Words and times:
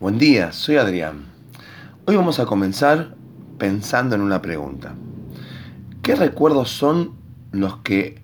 Buen 0.00 0.16
día, 0.16 0.50
soy 0.52 0.76
Adrián. 0.76 1.26
Hoy 2.06 2.16
vamos 2.16 2.40
a 2.40 2.46
comenzar 2.46 3.16
pensando 3.58 4.14
en 4.14 4.22
una 4.22 4.40
pregunta. 4.40 4.94
¿Qué 6.00 6.14
recuerdos 6.14 6.70
son 6.70 7.18
los 7.52 7.76
que 7.80 8.22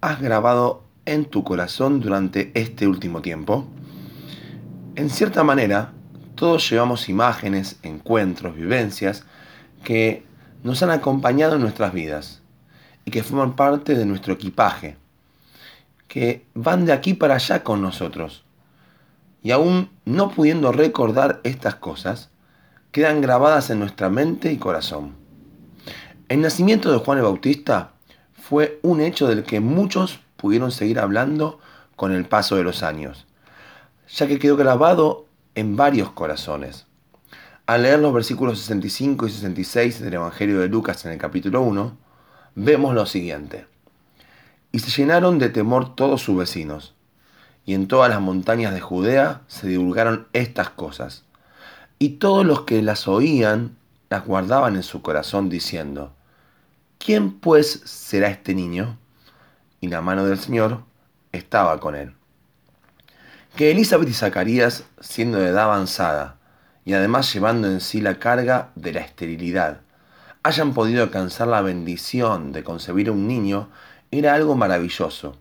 has 0.00 0.20
grabado 0.20 0.84
en 1.04 1.24
tu 1.24 1.42
corazón 1.42 1.98
durante 1.98 2.52
este 2.54 2.86
último 2.86 3.22
tiempo? 3.22 3.66
En 4.94 5.10
cierta 5.10 5.42
manera, 5.42 5.94
todos 6.36 6.70
llevamos 6.70 7.08
imágenes, 7.08 7.80
encuentros, 7.82 8.54
vivencias 8.54 9.24
que 9.82 10.24
nos 10.62 10.80
han 10.84 10.90
acompañado 10.90 11.56
en 11.56 11.62
nuestras 11.62 11.92
vidas 11.92 12.40
y 13.04 13.10
que 13.10 13.24
forman 13.24 13.56
parte 13.56 13.96
de 13.96 14.06
nuestro 14.06 14.34
equipaje, 14.34 14.96
que 16.06 16.46
van 16.54 16.86
de 16.86 16.92
aquí 16.92 17.14
para 17.14 17.34
allá 17.34 17.64
con 17.64 17.82
nosotros 17.82 18.45
y 19.42 19.50
aún 19.50 19.90
no 20.04 20.30
pudiendo 20.30 20.72
recordar 20.72 21.40
estas 21.44 21.76
cosas, 21.76 22.30
quedan 22.90 23.20
grabadas 23.20 23.70
en 23.70 23.78
nuestra 23.78 24.08
mente 24.08 24.50
y 24.52 24.56
corazón. 24.56 25.14
El 26.28 26.40
nacimiento 26.40 26.90
de 26.90 26.98
Juan 26.98 27.18
el 27.18 27.24
Bautista 27.24 27.92
fue 28.34 28.80
un 28.82 29.00
hecho 29.00 29.28
del 29.28 29.44
que 29.44 29.60
muchos 29.60 30.18
pudieron 30.36 30.72
seguir 30.72 30.98
hablando 30.98 31.60
con 31.94 32.12
el 32.12 32.24
paso 32.24 32.56
de 32.56 32.64
los 32.64 32.82
años, 32.82 33.26
ya 34.08 34.26
que 34.26 34.38
quedó 34.38 34.56
grabado 34.56 35.26
en 35.54 35.76
varios 35.76 36.10
corazones. 36.10 36.86
Al 37.66 37.82
leer 37.82 38.00
los 38.00 38.12
versículos 38.12 38.58
65 38.58 39.26
y 39.26 39.30
66 39.30 40.00
del 40.00 40.14
Evangelio 40.14 40.58
de 40.58 40.68
Lucas 40.68 41.04
en 41.04 41.12
el 41.12 41.18
capítulo 41.18 41.62
1, 41.62 41.96
vemos 42.56 42.94
lo 42.94 43.06
siguiente. 43.06 43.66
Y 44.72 44.80
se 44.80 44.90
llenaron 44.90 45.38
de 45.38 45.50
temor 45.50 45.94
todos 45.94 46.22
sus 46.22 46.36
vecinos 46.36 46.95
y 47.66 47.74
en 47.74 47.88
todas 47.88 48.08
las 48.08 48.20
montañas 48.20 48.72
de 48.72 48.80
Judea 48.80 49.42
se 49.48 49.66
divulgaron 49.66 50.28
estas 50.32 50.70
cosas. 50.70 51.24
Y 51.98 52.10
todos 52.10 52.46
los 52.46 52.62
que 52.62 52.80
las 52.80 53.08
oían 53.08 53.76
las 54.08 54.24
guardaban 54.24 54.76
en 54.76 54.84
su 54.84 55.02
corazón 55.02 55.48
diciendo, 55.48 56.14
¿quién 56.98 57.32
pues 57.32 57.82
será 57.84 58.28
este 58.28 58.54
niño? 58.54 58.96
Y 59.80 59.88
la 59.88 60.00
mano 60.00 60.24
del 60.24 60.38
Señor 60.38 60.84
estaba 61.32 61.80
con 61.80 61.96
él. 61.96 62.14
Que 63.56 63.72
Elizabeth 63.72 64.10
y 64.10 64.14
Zacarías, 64.14 64.84
siendo 65.00 65.38
de 65.38 65.48
edad 65.48 65.64
avanzada, 65.64 66.36
y 66.84 66.92
además 66.92 67.32
llevando 67.34 67.68
en 67.68 67.80
sí 67.80 68.00
la 68.00 68.20
carga 68.20 68.70
de 68.76 68.92
la 68.92 69.00
esterilidad, 69.00 69.80
hayan 70.44 70.72
podido 70.72 71.02
alcanzar 71.02 71.48
la 71.48 71.62
bendición 71.62 72.52
de 72.52 72.62
concebir 72.62 73.10
un 73.10 73.26
niño, 73.26 73.70
era 74.12 74.34
algo 74.34 74.54
maravilloso 74.54 75.36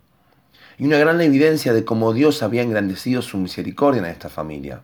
y 0.78 0.86
una 0.86 0.98
gran 0.98 1.22
evidencia 1.22 1.74
de 1.74 1.86
cómo 1.86 2.14
Dios 2.14 2.44
había 2.44 2.62
engrandecido 2.62 3.22
su 3.22 3.38
misericordia 3.38 4.00
en 4.00 4.06
esta 4.06 4.30
familia. 4.30 4.82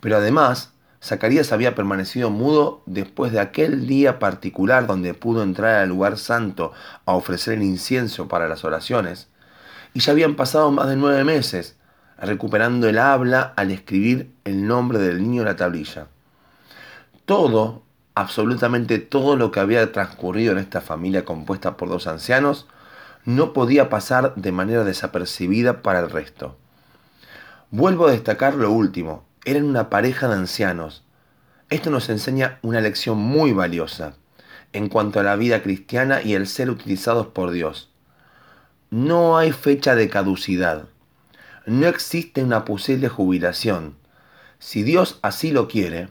Pero 0.00 0.16
además, 0.16 0.72
Zacarías 1.02 1.52
había 1.52 1.74
permanecido 1.74 2.30
mudo 2.30 2.82
después 2.86 3.32
de 3.32 3.40
aquel 3.40 3.86
día 3.86 4.18
particular 4.18 4.86
donde 4.86 5.14
pudo 5.14 5.42
entrar 5.42 5.76
al 5.76 5.88
lugar 5.88 6.18
santo 6.18 6.72
a 7.06 7.12
ofrecer 7.12 7.54
el 7.54 7.62
incienso 7.62 8.28
para 8.28 8.48
las 8.48 8.64
oraciones, 8.64 9.28
y 9.94 10.00
ya 10.00 10.12
habían 10.12 10.36
pasado 10.36 10.70
más 10.70 10.88
de 10.88 10.96
nueve 10.96 11.24
meses 11.24 11.76
recuperando 12.20 12.88
el 12.88 12.98
habla 12.98 13.52
al 13.56 13.70
escribir 13.70 14.32
el 14.44 14.66
nombre 14.66 14.98
del 14.98 15.22
niño 15.22 15.42
en 15.42 15.48
la 15.48 15.56
tablilla. 15.56 16.08
Todo, 17.24 17.82
absolutamente 18.14 18.98
todo 18.98 19.36
lo 19.36 19.52
que 19.52 19.60
había 19.60 19.92
transcurrido 19.92 20.52
en 20.52 20.58
esta 20.58 20.80
familia 20.80 21.24
compuesta 21.24 21.76
por 21.76 21.88
dos 21.88 22.06
ancianos, 22.06 22.66
no 23.24 23.52
podía 23.52 23.88
pasar 23.88 24.34
de 24.36 24.52
manera 24.52 24.84
desapercibida 24.84 25.82
para 25.82 26.00
el 26.00 26.10
resto. 26.10 26.56
Vuelvo 27.70 28.06
a 28.06 28.12
destacar 28.12 28.54
lo 28.54 28.70
último, 28.70 29.24
eran 29.44 29.64
una 29.64 29.90
pareja 29.90 30.28
de 30.28 30.34
ancianos. 30.34 31.04
Esto 31.70 31.90
nos 31.90 32.08
enseña 32.08 32.58
una 32.62 32.80
lección 32.80 33.18
muy 33.18 33.52
valiosa 33.52 34.14
en 34.72 34.88
cuanto 34.88 35.20
a 35.20 35.22
la 35.22 35.36
vida 35.36 35.62
cristiana 35.62 36.22
y 36.22 36.34
el 36.34 36.46
ser 36.46 36.70
utilizados 36.70 37.28
por 37.28 37.50
Dios. 37.50 37.90
No 38.90 39.36
hay 39.36 39.52
fecha 39.52 39.94
de 39.94 40.08
caducidad. 40.08 40.88
No 41.66 41.86
existe 41.86 42.42
una 42.42 42.64
posible 42.64 43.08
jubilación. 43.08 43.96
Si 44.58 44.82
Dios 44.82 45.18
así 45.22 45.50
lo 45.50 45.68
quiere, 45.68 46.08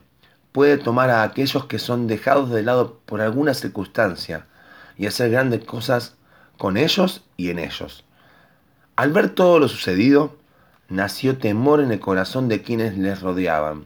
puede 0.52 0.78
tomar 0.78 1.10
a 1.10 1.24
aquellos 1.24 1.66
que 1.66 1.80
son 1.80 2.08
dejados 2.08 2.50
de 2.52 2.64
lado 2.64 3.00
por 3.06 3.22
alguna 3.22 3.54
circunstancia 3.54 4.46
y 4.98 5.08
hacer 5.08 5.32
grandes 5.32 5.64
cosas 5.66 6.16
con 6.58 6.78
ellos 6.78 7.24
y 7.38 7.50
en 7.50 7.60
ellos. 7.60 8.04
Al 8.96 9.12
ver 9.12 9.30
todo 9.30 9.60
lo 9.60 9.68
sucedido, 9.68 10.36
nació 10.90 11.38
temor 11.38 11.82
en 11.82 11.92
el 11.92 12.00
corazón 12.00 12.48
de 12.48 12.62
quienes 12.62 12.98
les 12.98 13.22
rodeaban, 13.22 13.86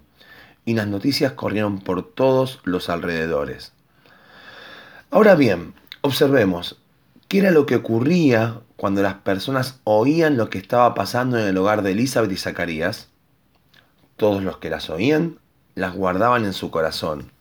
y 0.65 0.73
las 0.73 0.87
noticias 0.87 1.33
corrieron 1.33 1.79
por 1.79 2.03
todos 2.03 2.59
los 2.63 2.89
alrededores. 2.89 3.73
Ahora 5.09 5.35
bien, 5.35 5.73
observemos, 6.01 6.77
¿qué 7.27 7.39
era 7.39 7.51
lo 7.51 7.65
que 7.65 7.75
ocurría 7.75 8.61
cuando 8.77 9.01
las 9.01 9.15
personas 9.15 9.79
oían 9.83 10.37
lo 10.37 10.49
que 10.49 10.57
estaba 10.57 10.93
pasando 10.93 11.37
en 11.37 11.47
el 11.47 11.57
hogar 11.57 11.81
de 11.81 11.91
Elizabeth 11.91 12.31
y 12.31 12.37
Zacarías? 12.37 13.09
Todos 14.15 14.43
los 14.43 14.57
que 14.57 14.69
las 14.69 14.89
oían 14.89 15.39
las 15.75 15.95
guardaban 15.95 16.45
en 16.45 16.53
su 16.53 16.71
corazón, 16.71 17.31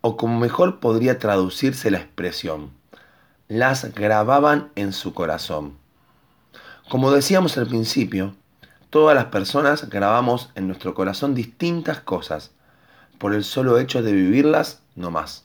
o 0.00 0.16
como 0.16 0.38
mejor 0.38 0.80
podría 0.80 1.18
traducirse 1.18 1.90
la 1.90 1.98
expresión, 1.98 2.70
las 3.58 3.94
grababan 3.94 4.72
en 4.74 4.92
su 4.92 5.14
corazón. 5.14 5.76
Como 6.88 7.12
decíamos 7.12 7.56
al 7.56 7.68
principio, 7.68 8.34
todas 8.90 9.14
las 9.14 9.26
personas 9.26 9.88
grabamos 9.88 10.50
en 10.56 10.66
nuestro 10.66 10.92
corazón 10.94 11.36
distintas 11.36 12.00
cosas, 12.00 12.50
por 13.18 13.32
el 13.32 13.44
solo 13.44 13.78
hecho 13.78 14.02
de 14.02 14.12
vivirlas 14.12 14.82
no 14.96 15.12
más. 15.12 15.44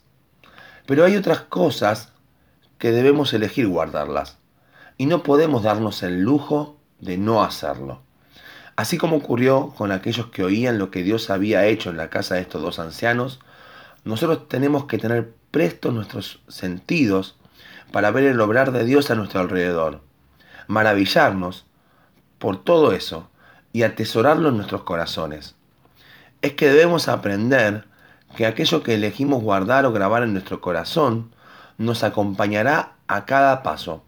Pero 0.87 1.05
hay 1.05 1.17
otras 1.17 1.41
cosas 1.41 2.11
que 2.79 2.91
debemos 2.91 3.31
elegir 3.33 3.67
guardarlas, 3.67 4.37
y 4.97 5.05
no 5.05 5.21
podemos 5.21 5.61
darnos 5.61 6.01
el 6.01 6.21
lujo 6.21 6.77
de 6.99 7.19
no 7.19 7.43
hacerlo. 7.43 8.01
Así 8.75 8.97
como 8.97 9.17
ocurrió 9.17 9.69
con 9.77 9.91
aquellos 9.91 10.31
que 10.31 10.43
oían 10.43 10.79
lo 10.79 10.89
que 10.89 11.03
Dios 11.03 11.29
había 11.29 11.67
hecho 11.67 11.91
en 11.91 11.97
la 11.97 12.09
casa 12.09 12.35
de 12.35 12.41
estos 12.41 12.63
dos 12.63 12.79
ancianos, 12.79 13.39
nosotros 14.03 14.47
tenemos 14.47 14.85
que 14.85 14.97
tener 14.97 15.31
prestos 15.51 15.93
nuestros 15.93 16.41
sentidos 16.47 17.38
para 17.91 18.11
ver 18.11 18.25
el 18.25 18.39
obrar 18.39 18.71
de 18.71 18.85
Dios 18.85 19.11
a 19.11 19.15
nuestro 19.15 19.39
alrededor, 19.39 20.01
maravillarnos 20.67 21.65
por 22.37 22.63
todo 22.63 22.93
eso 22.93 23.29
y 23.73 23.83
atesorarlo 23.83 24.49
en 24.49 24.57
nuestros 24.57 24.83
corazones. 24.83 25.55
Es 26.41 26.53
que 26.53 26.69
debemos 26.69 27.07
aprender 27.07 27.85
que 28.35 28.45
aquello 28.45 28.83
que 28.83 28.93
elegimos 28.93 29.43
guardar 29.43 29.85
o 29.85 29.91
grabar 29.91 30.23
en 30.23 30.33
nuestro 30.33 30.61
corazón 30.61 31.31
nos 31.77 32.03
acompañará 32.03 32.93
a 33.07 33.25
cada 33.25 33.63
paso, 33.63 34.03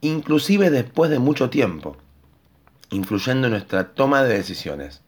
inclusive 0.00 0.70
después 0.70 1.10
de 1.10 1.18
mucho 1.18 1.50
tiempo, 1.50 1.96
influyendo 2.90 3.46
en 3.46 3.52
nuestra 3.52 3.92
toma 3.94 4.22
de 4.22 4.34
decisiones. 4.34 5.02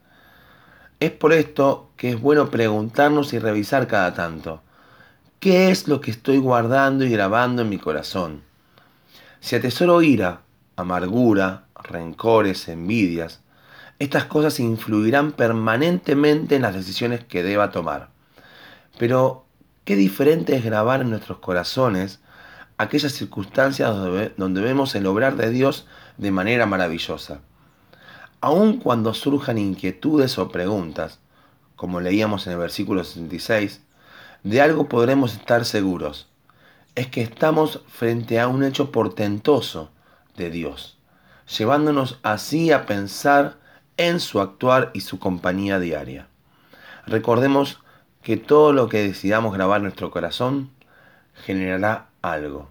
Es 0.99 1.13
por 1.13 1.33
esto 1.33 1.91
que 1.97 2.11
es 2.11 2.21
bueno 2.21 2.51
preguntarnos 2.51 3.33
y 3.33 3.39
revisar 3.39 3.87
cada 3.87 4.15
tanto, 4.15 4.63
¿Qué 5.41 5.71
es 5.71 5.89
lo 5.89 6.03
que 6.03 6.11
estoy 6.11 6.37
guardando 6.37 7.03
y 7.07 7.09
grabando 7.09 7.63
en 7.63 7.71
mi 7.71 7.79
corazón? 7.79 8.43
Si 9.41 9.57
atesoro 9.57 10.03
ira, 10.03 10.43
amargura, 10.77 11.65
rencores, 11.83 12.69
envidias, 12.69 13.41
estas 13.99 14.27
cosas 14.27 14.61
influirán 14.61 15.33
permanentemente 15.33 16.57
en 16.57 16.63
las 16.63 16.75
decisiones 16.75 17.25
que 17.25 17.43
deba 17.43 17.71
tomar. 17.71 18.11
Pero, 18.99 19.47
qué 19.87 19.97
diferente 19.97 20.55
es 20.57 20.63
grabar 20.63 21.01
en 21.01 21.09
nuestros 21.09 21.39
corazones 21.39 22.21
aquellas 22.77 23.13
circunstancias 23.13 23.97
donde 24.37 24.61
vemos 24.61 24.95
el 24.95 25.07
obrar 25.07 25.37
de 25.37 25.49
Dios 25.49 25.87
de 26.19 26.33
manera 26.33 26.67
maravillosa. 26.67 27.41
Aun 28.43 28.77
cuando 28.77 29.15
surjan 29.15 29.57
inquietudes 29.57 30.37
o 30.37 30.51
preguntas, 30.51 31.19
como 31.77 32.03
leíamos 32.03 32.47
en 32.47 32.53
el 32.53 32.59
versículo 32.59 33.05
66, 33.05 33.81
de 34.43 34.61
algo 34.61 34.89
podremos 34.89 35.35
estar 35.35 35.65
seguros. 35.65 36.29
Es 36.95 37.09
que 37.09 37.23
estamos 37.23 37.83
frente 37.89 38.41
a 38.41 38.49
un 38.49 38.65
hecho 38.65 38.91
portentoso 38.91 39.91
de 40.37 40.51
Dios, 40.51 40.99
llevándonos 41.59 42.19
así 42.23 42.73
a 42.73 42.87
pensar 42.87 43.59
en 43.97 44.19
su 44.21 44.41
actuar 44.41 44.91
y 44.95 45.01
su 45.01 45.19
compañía 45.19 45.79
diaria. 45.79 46.29
Recordemos 47.07 47.83
que 48.23 48.37
todo 48.37 48.73
lo 48.73 48.89
que 48.89 49.03
decidamos 49.03 49.55
grabar 49.55 49.79
en 49.79 49.85
nuestro 49.85 50.11
corazón 50.11 50.71
generará 51.35 52.09
algo. 52.23 52.69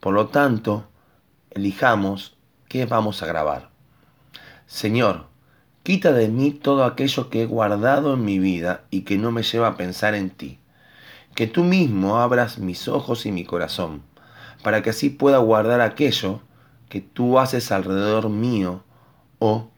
Por 0.00 0.14
lo 0.14 0.28
tanto, 0.28 0.86
elijamos 1.50 2.36
qué 2.68 2.86
vamos 2.86 3.22
a 3.22 3.26
grabar. 3.26 3.70
Señor, 4.66 5.26
quita 5.82 6.12
de 6.12 6.28
mí 6.28 6.52
todo 6.52 6.84
aquello 6.84 7.30
que 7.30 7.42
he 7.42 7.46
guardado 7.46 8.14
en 8.14 8.24
mi 8.24 8.38
vida 8.38 8.84
y 8.90 9.02
que 9.02 9.18
no 9.18 9.32
me 9.32 9.42
lleva 9.42 9.68
a 9.68 9.76
pensar 9.76 10.14
en 10.14 10.30
ti 10.30 10.60
que 11.34 11.46
tú 11.46 11.64
mismo 11.64 12.18
abras 12.18 12.58
mis 12.58 12.88
ojos 12.88 13.26
y 13.26 13.32
mi 13.32 13.44
corazón, 13.44 14.02
para 14.62 14.82
que 14.82 14.90
así 14.90 15.10
pueda 15.10 15.38
guardar 15.38 15.80
aquello 15.80 16.40
que 16.88 17.00
tú 17.00 17.38
haces 17.38 17.72
alrededor 17.72 18.28
mío 18.28 18.82
o 19.38 19.68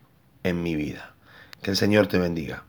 en 0.43 0.63
mi 0.63 0.75
vida. 0.75 1.15
Que 1.63 1.71
el 1.71 1.77
Señor 1.77 2.09
te 2.09 2.19
bendiga. 2.19 2.65